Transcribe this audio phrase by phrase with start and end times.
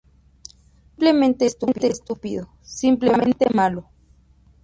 [0.03, 0.57] Es
[0.97, 3.85] simplemente estúpido, simplemente malo".